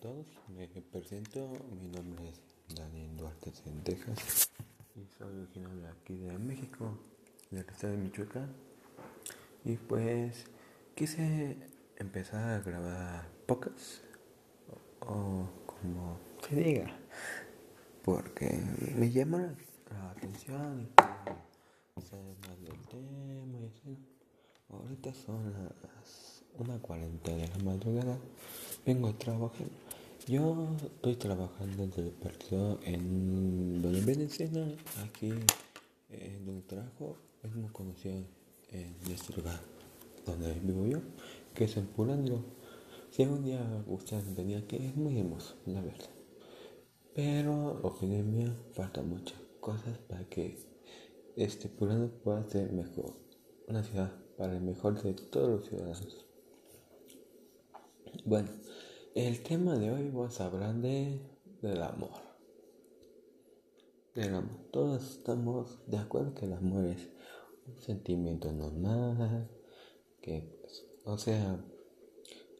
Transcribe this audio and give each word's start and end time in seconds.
todos, 0.00 0.26
me 0.48 0.68
presento, 0.68 1.48
mi 1.80 1.88
nombre 1.88 2.28
es 2.28 2.40
Daniel 2.76 3.16
Duarte 3.16 3.50
Centejas 3.50 4.48
y 4.94 5.04
soy 5.18 5.36
originario 5.42 5.80
de 5.80 5.88
aquí 5.88 6.16
de 6.18 6.38
México, 6.38 6.96
del 7.50 7.66
estado 7.68 7.94
de 7.94 7.98
Michoacán. 7.98 8.52
Y 9.64 9.76
pues 9.76 10.44
quise 10.94 11.56
empezar 11.96 12.48
a 12.48 12.60
grabar 12.60 13.28
pocas 13.46 14.02
o, 15.00 15.48
como 15.66 16.18
se 16.48 16.56
diga, 16.56 16.96
porque 18.04 18.62
me 18.94 19.10
llama 19.10 19.52
la 19.90 20.10
atención 20.10 20.88
y 21.96 22.02
saber 22.02 22.36
más 22.46 22.60
del 22.60 22.80
tema 22.86 23.58
y 23.58 23.66
así. 23.66 23.98
Ahorita 24.68 25.12
son 25.14 25.52
las 25.54 26.38
una 26.58 26.78
cuarenta 26.78 27.30
de 27.30 27.48
la 27.48 27.58
madrugada. 27.58 28.18
Vengo 28.84 29.08
a 29.08 29.12
trabajar. 29.12 29.66
Yo 30.28 30.76
estoy 30.84 31.16
trabajando 31.16 31.86
desde 31.86 32.02
el 32.02 32.10
partido 32.10 32.78
en 32.84 33.80
donde 33.80 34.02
Venezuela, 34.02 34.68
aquí 35.02 35.32
en 36.10 36.44
donde 36.44 36.60
trabajo, 36.66 37.16
es 37.42 37.54
muy 37.54 37.70
conocido 37.70 38.26
en 38.70 38.94
este 39.10 39.32
lugar 39.34 39.58
donde 40.26 40.52
vivo 40.60 40.86
yo, 40.86 40.98
que 41.54 41.64
es 41.64 41.78
en 41.78 41.86
Pulandro. 41.86 42.44
Si 43.10 43.22
algún 43.22 43.42
día 43.42 43.82
ustedes 43.86 44.36
venir 44.36 44.58
aquí, 44.58 44.76
es 44.76 44.94
muy 44.94 45.18
hermoso, 45.18 45.54
la 45.64 45.80
verdad. 45.80 46.10
Pero, 47.14 47.80
opinión 47.82 48.30
mía, 48.30 48.54
falta 48.74 49.00
muchas 49.00 49.40
cosas 49.60 49.96
para 49.96 50.28
que 50.28 50.58
este 51.36 51.70
Pulandro 51.70 52.10
pueda 52.22 52.44
ser 52.44 52.70
mejor. 52.70 53.14
Una 53.66 53.82
ciudad 53.82 54.12
para 54.36 54.52
el 54.52 54.60
mejor 54.60 55.02
de 55.02 55.14
todos 55.14 55.48
los 55.48 55.68
ciudadanos. 55.70 56.26
Bueno, 58.26 58.50
el 59.26 59.42
tema 59.42 59.74
de 59.74 59.90
hoy 59.90 60.10
vamos 60.10 60.40
a 60.40 60.44
hablar 60.44 60.74
de, 60.76 61.20
del 61.60 61.82
amor. 61.82 62.22
Del 64.14 64.32
amor. 64.32 64.70
Todos 64.70 65.16
estamos 65.16 65.80
de 65.88 65.98
acuerdo 65.98 66.34
que 66.34 66.44
el 66.46 66.52
amor 66.52 66.84
es 66.84 67.08
un 67.66 67.80
sentimiento 67.80 68.52
normal, 68.52 69.50
que, 70.22 70.56
pues, 70.62 70.84
o 71.04 71.18
sea, 71.18 71.58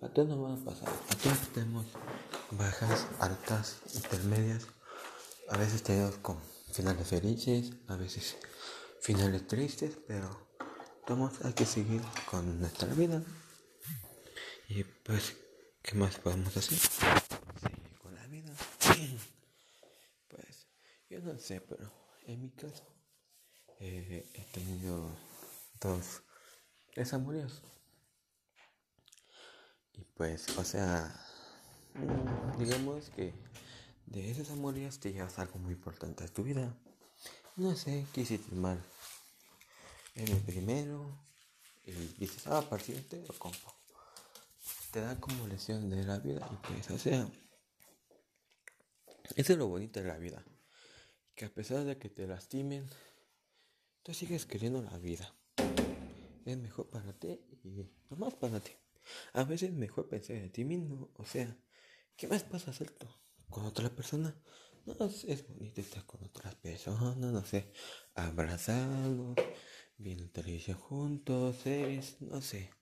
a 0.03 0.09
todos 0.09 0.29
nos 0.31 0.43
va 0.43 0.55
a 0.55 0.65
pasar. 0.65 0.89
A 0.89 1.15
todos 1.23 1.49
tenemos 1.55 1.87
bajas, 2.51 3.07
altas, 3.21 3.79
intermedias. 3.95 4.67
A 5.51 5.59
veces 5.59 5.85
tenemos 5.85 6.17
con 6.17 6.39
finales 6.73 7.07
felices, 7.07 7.73
a 7.87 7.95
veces 7.95 8.37
finales 9.01 9.47
tristes, 9.47 9.97
pero 10.09 10.49
todos 11.07 11.45
hay 11.45 11.53
que 11.53 11.67
seguir 11.67 12.03
con 12.29 12.59
nuestra 12.59 12.93
vida. 12.95 13.23
Y 14.69 14.83
pues, 14.83 15.37
¿qué 15.83 15.95
más 15.95 16.19
podemos 16.19 16.57
hacer? 16.57 16.79
Seguir 16.79 17.99
con 17.99 18.15
la 18.15 18.27
vida. 18.27 18.53
Pues, 20.29 20.67
yo 21.09 21.21
no 21.21 21.39
sé, 21.39 21.61
pero 21.63 21.91
en 22.27 22.43
mi 22.43 22.51
caso 22.51 22.87
eh, 23.81 24.29
he 24.35 24.43
tenido 24.53 25.11
dos 25.81 26.23
desamorios. 26.95 27.63
Y 29.95 30.05
pues, 30.05 30.47
o 30.59 30.65
sea, 30.65 31.15
mm, 31.95 32.59
digamos 32.59 33.09
que 33.11 33.33
de 34.07 34.31
esos 34.31 34.51
amores 34.51 35.01
te 35.01 35.13
llevas 35.13 35.39
algo 35.39 35.59
muy 35.59 35.73
importante 35.73 36.25
a 36.25 36.29
tu 36.29 36.43
vida. 36.43 36.77
No 37.57 37.75
sé 37.75 38.07
qué 38.13 38.21
hiciste 38.21 38.55
mal 38.55 38.83
en 40.15 40.29
el 40.29 40.41
primero 40.43 41.19
y 41.87 41.93
dices, 42.19 42.47
ah, 42.47 42.63
partir 42.69 43.09
te 43.09 43.23
lo 43.27 43.39
compro 43.39 43.78
te 44.91 45.01
da 45.01 45.21
como 45.21 45.47
lesión 45.47 45.91
de 45.91 46.03
la 46.05 46.19
vida 46.19 46.49
y 46.51 46.67
pues, 46.67 46.91
o 46.91 46.99
sea, 46.99 47.31
eso 49.37 49.53
es 49.53 49.59
lo 49.59 49.69
bonito 49.69 50.01
de 50.01 50.07
la 50.07 50.19
vida, 50.19 50.45
que 51.35 51.45
a 51.45 51.53
pesar 51.53 51.85
de 51.85 51.99
que 51.99 52.09
te 52.09 52.27
lastimen, 52.27 52.89
tú 54.03 54.15
sigues 54.15 54.47
queriendo 54.47 54.83
la 54.83 54.99
vida. 54.99 55.35
Es 56.47 56.57
mejor 56.57 56.89
para 56.89 57.13
ti 57.13 57.41
y 57.63 57.91
no 58.09 58.17
más 58.17 58.35
para 58.35 58.61
ti. 58.61 58.73
A 59.35 59.45
veces 59.45 59.71
es 59.71 59.75
mejor 59.75 60.09
pensar 60.09 60.37
en 60.37 60.51
ti 60.51 60.65
mismo, 60.65 61.11
o 61.15 61.25
sea, 61.27 61.59
¿qué 62.17 62.27
más 62.27 62.45
pasa 62.45 62.71
hacer 62.71 62.91
tú 62.91 63.07
con 63.51 63.67
otra 63.67 63.91
persona? 63.91 64.35
No, 64.87 64.95
es 65.05 65.47
bonito 65.47 65.83
estar 65.83 66.07
con 66.07 66.25
otras 66.25 66.55
personas, 66.55 67.17
no 67.19 67.45
sé, 67.45 67.71
abrazados, 68.15 69.37
viendo 69.99 70.31
televisión 70.31 70.79
juntos, 70.79 71.67
es, 71.67 72.23
no 72.23 72.41
sé 72.41 72.78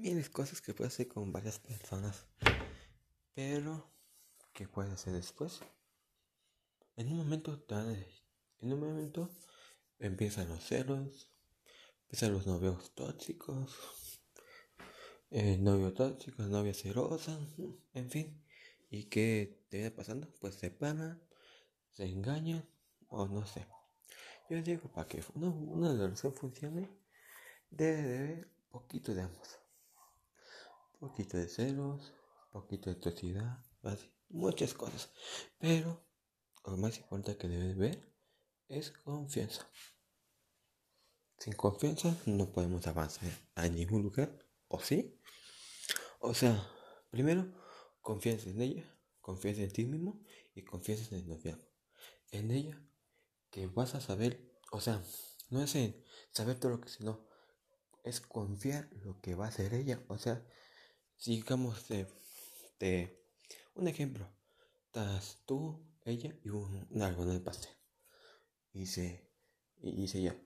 miles 0.00 0.30
cosas 0.30 0.62
que 0.62 0.72
puedes 0.72 0.94
hacer 0.94 1.08
con 1.08 1.30
varias 1.30 1.58
personas. 1.58 2.26
Pero, 3.34 3.92
¿qué 4.54 4.66
puedes 4.66 4.92
hacer 4.92 5.12
después? 5.12 5.60
En 6.96 7.08
un 7.08 7.18
momento 7.18 7.64
en 8.60 8.72
un 8.72 8.80
momento 8.80 9.30
empiezan 9.98 10.48
los 10.48 10.64
celos, 10.64 11.30
empiezan 12.02 12.32
los 12.32 12.46
novios 12.46 12.94
tóxicos, 12.94 13.78
eh, 15.30 15.58
novio 15.58 15.92
tóxico, 15.92 16.42
novia 16.44 16.74
celosa, 16.74 17.38
en 17.92 18.10
fin. 18.10 18.42
¿Y 18.90 19.04
qué 19.04 19.66
te 19.68 19.76
viene 19.78 19.90
pasando? 19.90 20.28
Pues 20.40 20.54
se 20.56 20.70
paran, 20.70 21.22
se 21.92 22.06
engañan 22.06 22.68
o 23.08 23.28
no 23.28 23.46
sé. 23.46 23.66
Yo 24.48 24.60
digo, 24.62 24.90
para 24.90 25.06
que 25.06 25.22
una, 25.34 25.48
una 25.48 25.92
relación 25.92 26.34
funcione, 26.34 26.90
debe 27.70 28.02
de 28.02 28.18
haber 28.18 28.48
poquito 28.70 29.14
de 29.14 29.22
ambos 29.22 29.59
poquito 31.00 31.38
de 31.38 31.48
celos, 31.48 32.12
poquito 32.52 32.90
de 32.90 32.96
toxicidad, 32.96 33.64
así, 33.82 34.08
muchas 34.28 34.74
cosas. 34.74 35.10
Pero 35.58 36.06
lo 36.66 36.76
más 36.76 36.98
importante 36.98 37.38
que 37.38 37.48
debes 37.48 37.76
ver 37.76 38.14
es 38.68 38.90
confianza. 38.90 39.68
Sin 41.38 41.54
confianza 41.54 42.14
no 42.26 42.52
podemos 42.52 42.86
avanzar 42.86 43.30
a 43.54 43.66
ningún 43.66 44.02
lugar, 44.02 44.46
¿o 44.68 44.78
sí? 44.78 45.18
O 46.20 46.34
sea, 46.34 46.70
primero, 47.10 47.50
confianza 48.02 48.50
en 48.50 48.60
ella, 48.60 48.98
confianza 49.22 49.62
en 49.62 49.72
ti 49.72 49.86
mismo 49.86 50.22
y 50.54 50.62
confianza 50.62 51.14
en 51.14 51.22
el 51.22 51.28
noviazgo. 51.28 51.66
En 52.30 52.50
ella, 52.50 52.78
que 53.50 53.66
vas 53.66 53.94
a 53.94 54.00
saber, 54.02 54.52
o 54.70 54.82
sea, 54.82 55.02
no 55.48 55.62
es 55.62 55.74
en 55.74 56.04
saber 56.30 56.60
todo 56.60 56.72
lo 56.72 56.80
que 56.80 56.90
sino 56.90 57.26
es 58.04 58.20
confiar 58.20 58.88
lo 58.92 59.20
que 59.20 59.34
va 59.34 59.46
a 59.46 59.48
hacer 59.48 59.74
ella. 59.74 60.04
O 60.08 60.18
sea, 60.18 60.46
digamos 61.24 61.88
de, 61.88 62.06
un 63.74 63.88
ejemplo, 63.88 64.26
estás 64.86 65.38
tú, 65.46 65.78
ella 66.04 66.34
y 66.42 66.48
un, 66.48 66.88
algo 67.02 67.24
en 67.24 67.30
el 67.30 67.42
pastel. 67.42 67.72
Y 68.72 68.80
dice, 68.80 69.28
y 69.82 69.96
dice 69.96 70.22
ya, 70.22 70.36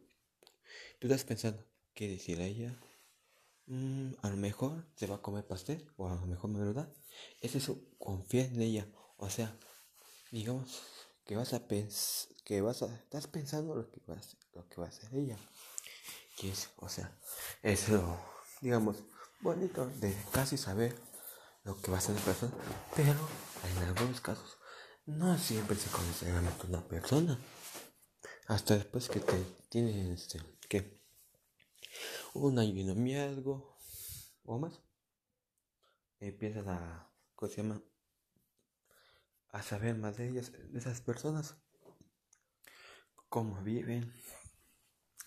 tú 0.98 1.06
estás 1.06 1.24
pensando, 1.24 1.64
¿qué 1.94 2.08
decir 2.08 2.40
a 2.40 2.46
ella? 2.46 2.78
Mm, 3.66 4.12
a 4.20 4.30
lo 4.30 4.36
mejor 4.36 4.86
se 4.96 5.06
va 5.06 5.16
a 5.16 5.22
comer 5.22 5.46
pastel, 5.46 5.90
o 5.96 6.08
a 6.08 6.14
lo 6.14 6.26
mejor 6.26 6.50
me 6.50 6.58
lo 6.60 6.72
da. 6.72 6.92
Es 7.40 7.54
eso, 7.54 7.80
confía 7.98 8.44
en 8.44 8.60
ella. 8.60 8.88
O 9.16 9.30
sea, 9.30 9.56
digamos 10.30 10.82
que 11.24 11.36
vas 11.36 11.52
a 11.54 11.66
pensar, 11.66 12.34
que 12.44 12.60
vas 12.60 12.82
a, 12.82 12.94
estás 12.94 13.26
pensando 13.26 13.74
lo 13.74 13.90
que 13.90 14.00
va 14.08 14.14
a 14.14 14.18
hacer, 14.18 14.38
lo 14.54 14.68
que 14.68 14.80
va 14.80 14.86
a 14.86 14.90
hacer 14.90 15.14
ella. 15.14 15.38
Y 16.42 16.48
es, 16.48 16.70
o 16.76 16.88
sea, 16.88 17.16
eso, 17.62 18.18
digamos, 18.60 19.04
bonito 19.44 19.87
de 20.00 20.16
casi 20.32 20.56
saber 20.56 20.97
lo 21.65 21.77
que 21.77 21.91
va 21.91 21.99
a 21.99 22.00
hacer 22.00 22.15
la 22.15 22.22
persona, 22.22 22.53
pero 22.97 23.15
en 23.62 23.84
algunos 23.84 24.22
casos 24.22 24.56
no 25.05 25.37
siempre 25.37 25.77
se 25.77 25.91
conoce 25.91 26.31
realmente 26.31 26.66
una 26.66 26.82
persona. 26.88 27.38
Hasta 28.47 28.75
después 28.75 29.10
que 29.10 29.21
te 29.21 29.44
tienen 29.69 30.12
este, 30.12 30.41
que 30.66 30.99
un 32.32 32.59
año 32.59 32.72
y 32.75 32.84
noviazgo 32.84 33.77
o 34.44 34.59
más, 34.59 34.81
empiezas 36.21 36.67
a, 36.67 37.11
¿cómo? 37.35 37.82
A 39.50 39.62
saber 39.62 39.94
más 39.97 40.17
de 40.17 40.31
ellas, 40.31 40.52
de 40.52 40.79
esas 40.79 41.02
personas, 41.02 41.55
cómo 43.29 43.61
viven, 43.62 44.11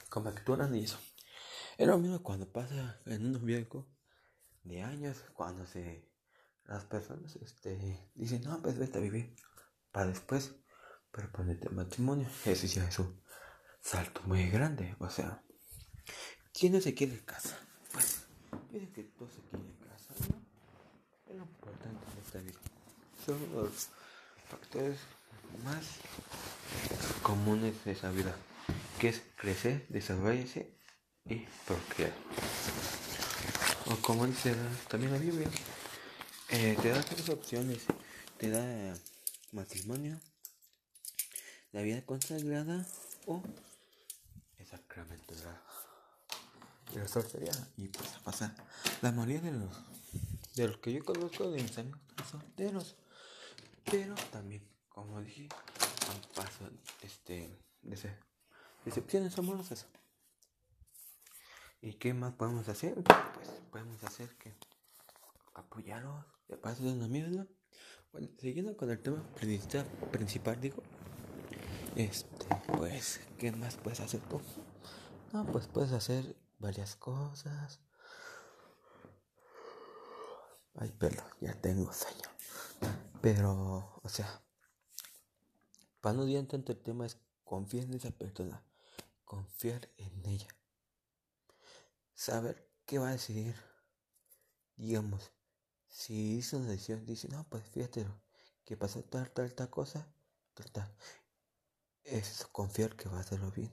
cómo 0.10 0.30
actúan 0.30 0.76
y 0.76 0.86
eso. 0.86 0.98
Es 1.78 1.86
lo 1.86 2.00
mismo 2.00 2.24
cuando 2.24 2.52
pasa 2.52 3.00
en 3.06 3.24
un 3.28 3.34
noviazgo 3.34 3.97
de 4.68 4.84
años 4.84 5.24
cuando 5.34 5.66
se 5.66 6.08
las 6.66 6.84
personas 6.86 7.36
este 7.38 8.12
dicen 8.16 8.42
no 8.44 8.62
pues 8.62 8.78
vete 8.78 8.98
a 8.98 9.02
vivir 9.02 9.36
para 9.92 10.08
después 10.08 10.56
pero 11.12 11.32
ponerte 11.32 11.70
matrimonio 11.70 12.28
ese 12.46 12.68
ya 12.68 12.88
es 12.88 13.00
un 13.00 13.22
salto 13.82 14.22
muy 14.24 14.50
grande 14.50 14.96
o 15.00 15.10
sea 15.10 15.44
quién 16.54 16.74
no 16.74 16.82
se 16.82 16.94
quiere 16.94 17.24
casa 17.24 17.58
pues 17.94 18.28
pide 18.72 18.90
que 18.92 19.04
todos 19.04 19.34
se 19.34 19.42
quieren 19.42 19.74
casa 19.78 20.14
es 21.28 21.36
lo 21.36 21.44
importante 21.44 22.06
en 22.12 22.24
esta 22.26 22.40
vida. 22.40 22.60
Son 23.26 23.38
los 23.54 23.90
factores 24.50 24.98
más 25.64 25.86
comunes 27.22 27.84
de 27.86 27.92
esa 27.92 28.12
vida 28.12 28.36
que 29.00 29.10
es 29.10 29.22
crecer 29.36 29.86
desarrollarse 29.90 30.74
y 31.26 31.46
procrear 31.66 32.14
o 33.90 33.96
como 34.02 34.26
dice 34.28 34.56
también 34.90 35.12
la 35.14 35.20
Biblia, 35.20 35.50
Eh, 36.50 36.78
te 36.82 36.90
da 36.90 37.02
tres 37.04 37.28
opciones. 37.28 37.84
Te 38.38 38.50
da 38.50 38.98
matrimonio, 39.52 40.20
la 41.72 41.82
vida 41.82 42.06
consagrada 42.06 42.88
o 43.26 43.42
el 44.60 44.66
sacramento 44.68 45.36
de 45.36 45.44
la, 45.44 45.62
de 46.94 47.08
soltería. 47.08 47.52
Y 47.78 47.88
pues 47.90 48.14
a 48.16 48.20
pasar. 48.20 48.56
La 49.02 49.12
mayoría 49.12 49.42
de 49.42 49.52
los, 49.52 49.76
de 50.56 50.68
los 50.68 50.78
que 50.78 50.94
yo 50.94 51.04
conozco 51.04 51.50
de 51.52 51.64
mis 51.64 51.78
amigos 51.78 52.00
son 52.30 52.42
solteros. 52.42 52.96
Pero 53.84 54.16
también, 54.32 54.64
como 54.90 55.20
dije, 55.22 55.50
paso 56.36 56.70
este, 57.02 57.50
de 57.82 58.16
decepciones 58.86 59.38
amorosas. 59.38 59.88
¿Y 61.82 61.94
qué 61.94 62.14
más 62.14 62.34
podemos 62.34 62.68
hacer? 62.70 62.96
Pues 63.04 63.50
podemos 63.72 64.04
hacer 64.04 64.36
que 64.38 64.56
apoyarlos 65.54 66.26
de 66.48 66.58
paso 66.58 66.84
de 66.84 66.94
una 66.94 67.08
mierda. 67.08 67.48
Bueno, 68.12 68.30
siguiendo 68.40 68.76
con 68.76 68.90
el 68.90 69.02
tema 69.02 69.24
principal, 70.12 70.60
digo, 70.60 70.82
este, 71.96 72.48
pues, 72.78 73.20
¿qué 73.38 73.52
más 73.52 73.76
puedes 73.76 74.00
hacer 74.00 74.22
tú? 74.22 74.42
No, 75.34 75.46
pues 75.46 75.68
puedes 75.68 75.92
hacer 75.92 76.36
varias 76.58 76.96
cosas. 76.96 77.80
Ay, 80.76 80.92
perdón, 80.92 81.26
ya 81.42 81.54
tengo 81.60 81.92
sueño. 81.92 82.30
Pero, 83.22 84.00
o 84.04 84.10
sea, 84.10 84.42
para 86.02 86.16
no 86.16 86.48
tanto 86.48 86.72
el 86.72 86.80
tema 86.80 87.06
es 87.06 87.20
confiar 87.44 87.86
en 87.86 87.96
esa 87.96 88.12
persona, 88.12 88.64
confiar 89.26 89.90
en 89.98 90.26
ella, 90.26 90.48
saber 92.18 92.68
qué 92.86 92.98
va 93.00 93.10
a 93.10 93.12
decidir. 93.12 93.56
Digamos, 94.76 95.32
si 95.88 96.38
hizo 96.38 96.58
una 96.58 96.70
decisión, 96.70 97.06
dice, 97.06 97.28
no, 97.30 97.48
pues 97.50 97.64
fíjate 97.70 98.06
que 98.66 98.76
pasó 98.76 99.04
tal, 99.04 99.30
tal, 99.32 99.54
tal 99.54 99.70
cosa, 99.70 100.08
tal, 100.56 100.72
tal. 100.72 100.96
Es 102.04 102.48
confiar 102.52 102.96
que 102.96 103.08
va 103.08 103.18
a 103.18 103.22
hacerlo 103.22 103.52
bien, 103.52 103.70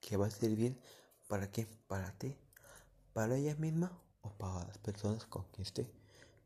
que 0.00 0.16
va 0.16 0.26
a 0.26 0.30
ser 0.30 0.50
bien 0.56 0.80
para 1.28 1.50
quién, 1.50 1.68
para 1.86 2.12
ti, 2.18 2.36
para 3.12 3.36
ella 3.36 3.54
misma 3.56 3.92
o 4.22 4.30
para 4.36 4.66
las 4.66 4.78
personas 4.78 5.24
con 5.26 5.44
quien 5.52 5.62
esté. 5.62 5.90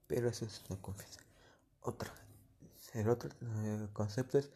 Pero 0.07 0.29
eso 0.29 0.45
es 0.45 0.63
una 0.69 0.81
confianza. 0.83 1.21
Otra, 1.81 2.13
el 2.95 3.09
otro 3.09 3.31
eh, 3.41 3.89
concepto 3.95 4.39
es 4.39 4.51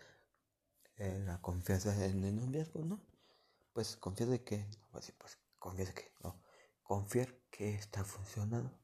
eh, 0.97 1.23
la 1.25 1.41
confianza 1.41 1.93
en 2.05 2.25
el 2.25 2.37
noviazgo, 2.37 2.85
¿no? 2.85 3.00
Pues 3.73 3.97
confiar 3.97 4.29
de 4.31 4.45
que, 4.45 4.67
pues, 4.91 5.12
pues 5.19 5.38
confiar 5.59 5.88
de 5.88 5.95
que, 5.95 6.12
no, 6.23 6.43
confiar 6.93 7.29
que 7.50 7.75
está 7.75 8.05
funcionando 8.05 8.83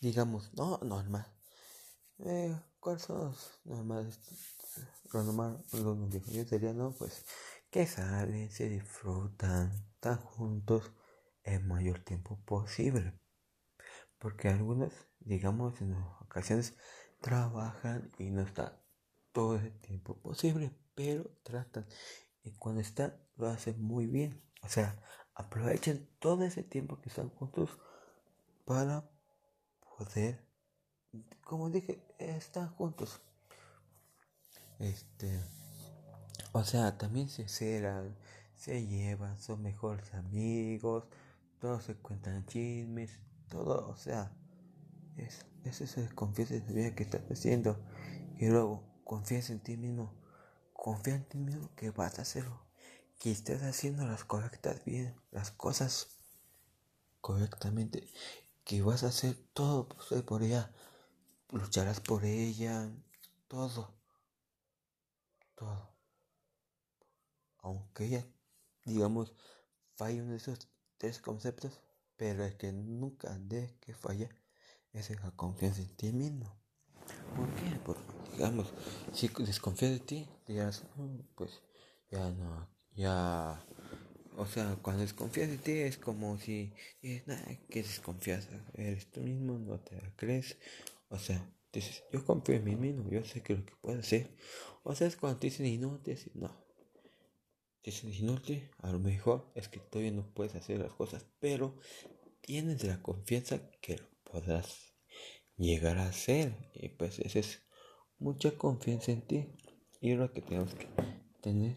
digamos, 0.00 0.52
no, 0.54 0.78
normal. 0.78 1.26
Eh, 2.18 2.58
¿Cuáles 2.80 3.02
son 3.02 3.18
los 3.26 3.60
normales? 3.64 4.18
Los 5.12 5.24
normales, 5.26 5.72
los 5.72 6.26
Yo 6.32 6.44
diría, 6.44 6.72
no, 6.72 6.92
pues, 6.92 7.24
que 7.70 7.86
salen, 7.86 8.50
se 8.50 8.68
disfrutan, 8.68 9.70
están 9.94 10.18
juntos 10.18 10.92
el 11.44 11.64
mayor 11.64 12.00
tiempo 12.00 12.38
posible. 12.44 13.18
Porque 14.18 14.48
algunos, 14.48 14.92
digamos, 15.18 15.80
en 15.80 15.94
ocasiones 16.20 16.76
trabajan 17.20 18.12
y 18.18 18.30
no 18.30 18.42
está 18.42 18.82
todo 19.32 19.56
el 19.56 19.78
tiempo 19.80 20.20
posible, 20.20 20.74
pero 20.94 21.30
tratan. 21.42 21.86
Y 22.42 22.52
cuando 22.52 22.80
están, 22.80 23.14
lo 23.36 23.48
hacen 23.48 23.82
muy 23.82 24.06
bien. 24.06 24.42
O 24.62 24.68
sea, 24.68 25.02
aprovechen 25.40 26.06
todo 26.18 26.44
ese 26.44 26.62
tiempo 26.62 27.00
que 27.00 27.08
están 27.08 27.30
juntos 27.30 27.70
para 28.64 29.04
poder, 29.98 30.40
como 31.44 31.70
dije, 31.70 32.02
están 32.18 32.68
juntos. 32.74 33.20
Este, 34.78 35.40
o 36.52 36.64
sea, 36.64 36.96
también 36.96 37.28
se 37.28 37.48
ceran, 37.48 38.16
se 38.56 38.86
llevan, 38.86 39.38
son 39.38 39.62
mejores 39.62 40.14
amigos, 40.14 41.04
todos 41.58 41.84
se 41.84 41.96
cuentan 41.96 42.46
chismes, 42.46 43.18
todo, 43.48 43.88
o 43.88 43.96
sea, 43.96 44.32
es, 45.16 45.46
es 45.64 45.80
ese 45.80 46.08
confianza 46.14 46.54
en 46.54 46.74
vida 46.74 46.94
que 46.94 47.02
estás 47.02 47.22
haciendo. 47.30 47.78
Y 48.38 48.48
luego, 48.48 48.82
confías 49.04 49.50
en 49.50 49.60
ti 49.60 49.76
mismo, 49.76 50.14
confía 50.72 51.16
en 51.16 51.24
ti 51.24 51.38
mismo 51.38 51.68
que 51.76 51.90
vas 51.90 52.18
a 52.18 52.22
hacerlo, 52.22 52.69
que 53.20 53.30
estás 53.30 53.62
haciendo 53.62 54.06
las 54.06 54.24
correctas 54.24 54.82
bien, 54.86 55.14
las 55.30 55.50
cosas 55.50 56.08
correctamente 57.20 58.10
que 58.64 58.80
vas 58.80 59.04
a 59.04 59.08
hacer 59.08 59.36
todo 59.52 59.88
por 60.24 60.42
ella, 60.42 60.72
lucharás 61.50 62.00
por 62.00 62.24
ella, 62.24 62.90
todo, 63.46 63.92
todo. 65.54 65.90
Aunque 67.58 68.06
ella, 68.06 68.26
digamos, 68.86 69.34
falle 69.96 70.22
uno 70.22 70.30
de 70.30 70.38
esos 70.38 70.70
tres 70.96 71.20
conceptos, 71.20 71.78
pero 72.16 72.42
el 72.42 72.56
que 72.56 72.72
nunca 72.72 73.36
de 73.38 73.76
que 73.80 73.92
falla 73.92 74.30
es 74.94 75.10
la 75.10 75.30
confianza 75.32 75.82
en 75.82 75.94
ti 75.94 76.10
mismo. 76.10 76.58
¿Por 77.36 77.54
qué? 77.54 77.78
Porque, 77.84 78.02
digamos, 78.32 78.72
si 79.12 79.28
desconfías 79.28 79.90
de 79.90 80.00
ti, 80.00 80.28
dirás, 80.46 80.84
mm, 80.96 81.18
pues 81.34 81.60
ya 82.10 82.30
no, 82.30 82.79
ya 82.94 83.64
o 84.40 84.46
sea, 84.46 84.78
cuando 84.80 85.02
desconfías 85.02 85.50
de 85.50 85.58
ti 85.58 85.72
es 85.72 85.98
como 85.98 86.38
si 86.38 86.72
dices, 87.02 87.26
nada, 87.26 87.44
que 87.68 87.82
desconfías, 87.82 88.48
eres 88.74 89.10
tú 89.10 89.20
mismo, 89.20 89.58
no 89.58 89.78
te 89.80 90.00
crees. 90.16 90.56
O 91.10 91.18
sea, 91.18 91.46
dices, 91.70 92.04
yo 92.10 92.24
confío 92.24 92.54
en 92.54 92.64
mí 92.64 92.74
mismo, 92.74 93.10
yo 93.10 93.22
sé 93.22 93.42
que 93.42 93.54
lo 93.54 93.66
que 93.66 93.74
puedo 93.76 93.98
hacer. 93.98 94.34
O 94.82 94.94
sea, 94.94 95.08
es 95.08 95.16
cuando 95.16 95.38
te 95.40 95.48
dicen 95.48 95.66
inútil, 95.66 96.18
no. 96.32 96.48
Te 97.82 97.90
dicen 97.90 98.14
inútil, 98.14 98.70
a 98.78 98.90
lo 98.90 98.98
mejor 98.98 99.52
es 99.54 99.68
que 99.68 99.78
todavía 99.78 100.12
no 100.12 100.32
puedes 100.32 100.54
hacer 100.54 100.78
las 100.78 100.92
cosas, 100.92 101.26
pero 101.38 101.76
tienes 102.40 102.82
la 102.84 103.02
confianza 103.02 103.70
que 103.82 103.98
lo 103.98 104.08
podrás 104.24 104.94
llegar 105.58 105.98
a 105.98 106.08
hacer. 106.08 106.70
Y 106.72 106.88
pues 106.88 107.18
esa 107.18 107.40
es 107.40 107.62
mucha 108.18 108.56
confianza 108.56 109.12
en 109.12 109.20
ti. 109.20 109.48
Y 110.00 110.14
lo 110.14 110.32
que 110.32 110.40
tenemos 110.40 110.74
que 110.74 110.88
tener 111.42 111.76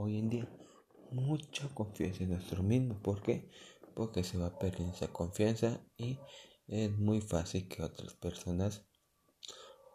hoy 0.00 0.18
en 0.18 0.30
día 0.30 0.48
mucha 1.10 1.68
confianza 1.74 2.24
en 2.24 2.30
nuestro 2.30 2.62
mismo. 2.62 3.00
¿Por 3.02 3.22
qué? 3.22 3.50
Porque 3.94 4.24
se 4.24 4.38
va 4.38 4.58
perdiendo 4.58 4.94
esa 4.94 5.08
confianza 5.08 5.80
y 5.96 6.18
es 6.66 6.90
muy 6.96 7.20
fácil 7.20 7.68
que 7.68 7.82
otras 7.82 8.14
personas 8.14 8.84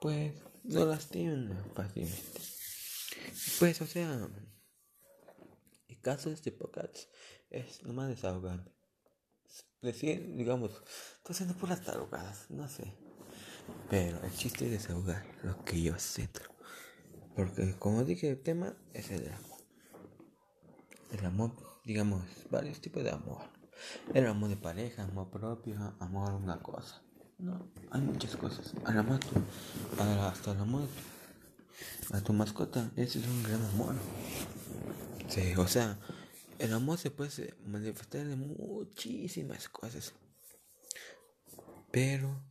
pues 0.01 0.33
no 0.63 0.85
lastimen 0.85 1.57
fácilmente. 1.73 2.41
Pues 3.59 3.81
o 3.81 3.87
sea, 3.87 4.29
el 5.87 6.01
caso 6.01 6.29
de 6.29 6.35
este 6.35 6.51
podcast 6.51 6.95
es 7.49 7.81
nomás 7.83 8.09
desahogar. 8.09 8.71
Decir, 9.81 10.35
digamos, 10.35 10.71
estoy 11.17 11.33
haciendo 11.33 11.67
las 11.67 11.83
tarugadas, 11.83 12.49
no 12.49 12.67
sé. 12.67 12.93
Pero 13.89 14.21
el 14.23 14.33
chiste 14.33 14.65
es 14.65 14.71
desahogar 14.71 15.25
lo 15.43 15.63
que 15.63 15.81
yo 15.81 15.97
siento. 15.97 16.41
Porque 17.35 17.75
como 17.77 18.03
dije, 18.03 18.29
el 18.29 18.41
tema 18.41 18.75
es 18.93 19.11
el 19.11 19.31
amor 19.31 19.54
el 21.11 21.25
amor, 21.25 21.51
digamos, 21.83 22.23
varios 22.49 22.81
tipos 22.81 23.03
de 23.03 23.11
amor. 23.11 23.41
El 24.13 24.27
amor 24.27 24.49
de 24.49 24.57
pareja, 24.57 25.03
amor 25.03 25.29
propio, 25.29 25.95
amor 25.99 26.29
a 26.31 26.35
una 26.35 26.59
cosa. 26.59 27.01
No, 27.37 27.67
hay 27.91 28.01
muchas 28.01 28.35
cosas. 28.35 28.73
Al 28.85 28.97
amor 28.97 29.19
tu, 29.19 29.41
hasta 30.01 30.51
el 30.51 30.59
amor 30.59 30.87
a 32.11 32.21
tu 32.21 32.33
mascota, 32.33 32.91
ese 32.95 33.19
es 33.19 33.27
un 33.27 33.43
gran 33.43 33.63
amor. 33.65 33.95
Sí, 35.27 35.53
o 35.57 35.67
sea, 35.67 35.99
el 36.59 36.73
amor 36.73 36.97
se 36.97 37.11
puede 37.11 37.53
manifestar 37.65 38.25
de 38.25 38.35
muchísimas 38.35 39.67
cosas. 39.67 40.13
Pero 41.91 42.41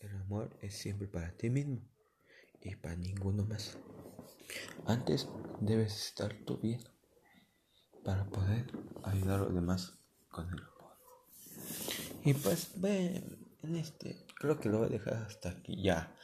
el 0.00 0.16
amor 0.16 0.50
es 0.62 0.74
siempre 0.74 1.08
para 1.08 1.32
ti 1.32 1.50
mismo 1.50 1.80
y 2.62 2.74
para 2.76 2.96
ninguno 2.96 3.44
más. 3.44 3.76
Antes 4.86 5.28
debes 5.60 6.06
estar 6.06 6.34
tú 6.44 6.58
bien 6.58 6.80
para 8.04 8.24
poder 8.24 8.66
ayudar 9.02 9.40
a 9.40 9.44
los 9.44 9.54
demás 9.54 9.94
con 10.28 10.46
el 10.48 10.60
amor. 10.60 10.96
Y 12.24 12.34
pues, 12.34 12.72
ve, 12.76 13.22
en 13.62 13.76
este, 13.76 14.26
creo 14.34 14.58
que 14.58 14.68
lo 14.68 14.78
voy 14.78 14.88
a 14.88 14.90
dejar 14.90 15.14
hasta 15.14 15.50
aquí. 15.50 15.82
Ya, 15.82 16.14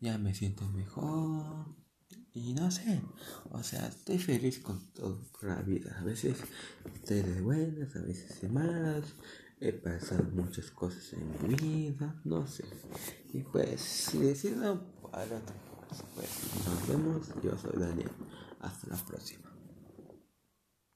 ya 0.00 0.18
me 0.18 0.34
siento 0.34 0.64
mejor. 0.68 1.66
Y 2.34 2.52
no 2.52 2.70
sé, 2.70 3.00
o 3.50 3.62
sea, 3.62 3.86
estoy 3.86 4.18
feliz 4.18 4.58
con 4.58 4.92
todo 4.92 5.18
con 5.32 5.48
la 5.48 5.62
vida. 5.62 5.96
A 5.98 6.04
veces 6.04 6.36
estoy 6.94 7.22
de 7.22 7.40
buenas, 7.40 7.96
a 7.96 8.00
veces 8.00 8.40
de 8.42 8.48
malas. 8.48 9.14
He 9.58 9.72
pasado 9.72 10.24
muchas 10.34 10.70
cosas 10.70 11.14
en 11.14 11.48
mi 11.48 11.54
vida, 11.54 12.20
no 12.24 12.46
sé. 12.46 12.64
Y 13.32 13.40
pues, 13.42 13.80
si 13.80 14.18
decido 14.18 14.84
para 15.10 15.40
pues 16.14 16.28
nos 16.66 16.88
vemos. 16.88 17.28
Yo 17.42 17.56
soy 17.56 17.78
Daniel. 17.78 18.10
Hasta 18.60 18.88
la 18.88 18.96
próxima. 18.96 19.55